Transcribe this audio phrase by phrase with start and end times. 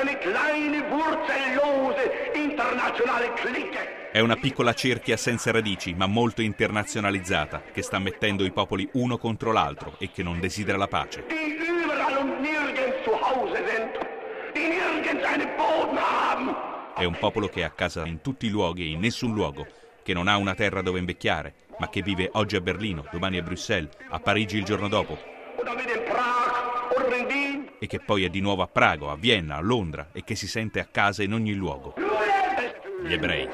[0.00, 4.08] eine kleine, wurzellose internationale Clique.
[4.12, 9.18] È una piccola cerchia senza radici, ma molto internazionalizzata, che sta mettendo i popoli uno
[9.18, 11.24] contro l'altro e che non desidera la pace.
[11.28, 13.98] Die überall und nirgends zu Hause sind,
[14.54, 16.54] die nirgends einen Boden haben.
[16.96, 19.66] È un popolo che è a casa in tutti i luoghi e in nessun luogo,
[20.02, 23.42] che non ha una terra dove invecchiare, ma che vive oggi a Berlino, domani a
[23.42, 25.38] Bruxelles, a Parigi il giorno dopo,
[27.80, 30.46] e che poi è di nuovo a Prago, a Vienna, a Londra e che si
[30.46, 31.94] sente a casa in ogni luogo.
[33.02, 33.48] Gli ebrei.